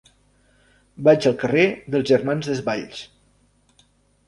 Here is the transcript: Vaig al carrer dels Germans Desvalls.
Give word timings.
Vaig 1.07 1.27
al 1.31 1.35
carrer 1.43 1.67
dels 1.97 2.09
Germans 2.13 2.51
Desvalls. 2.53 3.05